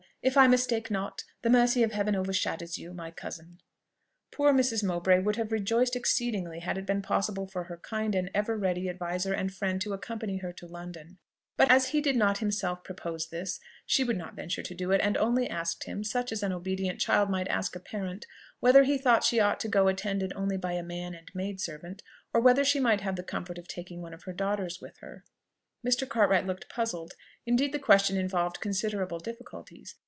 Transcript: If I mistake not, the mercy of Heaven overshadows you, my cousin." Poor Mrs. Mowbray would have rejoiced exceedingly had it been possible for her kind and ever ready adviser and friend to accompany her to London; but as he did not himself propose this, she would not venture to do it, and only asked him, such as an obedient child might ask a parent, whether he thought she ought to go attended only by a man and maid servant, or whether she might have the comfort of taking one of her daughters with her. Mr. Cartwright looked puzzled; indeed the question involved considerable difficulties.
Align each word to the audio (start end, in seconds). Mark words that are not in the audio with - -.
If 0.23 0.37
I 0.37 0.45
mistake 0.45 0.91
not, 0.91 1.23
the 1.41 1.49
mercy 1.49 1.81
of 1.81 1.93
Heaven 1.93 2.15
overshadows 2.15 2.77
you, 2.77 2.93
my 2.93 3.09
cousin." 3.09 3.57
Poor 4.29 4.53
Mrs. 4.53 4.83
Mowbray 4.83 5.17
would 5.19 5.35
have 5.35 5.51
rejoiced 5.51 5.95
exceedingly 5.95 6.59
had 6.59 6.77
it 6.77 6.85
been 6.85 7.01
possible 7.01 7.47
for 7.47 7.63
her 7.63 7.77
kind 7.77 8.13
and 8.13 8.29
ever 8.31 8.55
ready 8.55 8.87
adviser 8.87 9.33
and 9.33 9.51
friend 9.51 9.81
to 9.81 9.93
accompany 9.93 10.37
her 10.37 10.53
to 10.53 10.67
London; 10.67 11.17
but 11.57 11.71
as 11.71 11.87
he 11.87 12.01
did 12.01 12.15
not 12.15 12.37
himself 12.37 12.83
propose 12.83 13.29
this, 13.29 13.59
she 13.83 14.03
would 14.03 14.15
not 14.15 14.35
venture 14.35 14.61
to 14.61 14.75
do 14.75 14.91
it, 14.91 15.01
and 15.01 15.17
only 15.17 15.49
asked 15.49 15.85
him, 15.85 16.03
such 16.03 16.31
as 16.31 16.43
an 16.43 16.53
obedient 16.53 16.99
child 16.99 17.27
might 17.27 17.47
ask 17.47 17.75
a 17.75 17.79
parent, 17.79 18.27
whether 18.59 18.83
he 18.83 18.99
thought 18.99 19.23
she 19.23 19.39
ought 19.39 19.59
to 19.59 19.67
go 19.67 19.87
attended 19.87 20.31
only 20.35 20.55
by 20.55 20.73
a 20.73 20.83
man 20.83 21.15
and 21.15 21.31
maid 21.33 21.59
servant, 21.59 22.03
or 22.31 22.39
whether 22.39 22.63
she 22.63 22.79
might 22.79 23.01
have 23.01 23.15
the 23.15 23.23
comfort 23.23 23.57
of 23.57 23.67
taking 23.67 24.03
one 24.03 24.13
of 24.13 24.21
her 24.25 24.33
daughters 24.33 24.79
with 24.79 24.99
her. 24.99 25.23
Mr. 25.83 26.07
Cartwright 26.07 26.45
looked 26.45 26.69
puzzled; 26.69 27.15
indeed 27.47 27.71
the 27.71 27.79
question 27.79 28.17
involved 28.17 28.59
considerable 28.59 29.17
difficulties. 29.17 29.95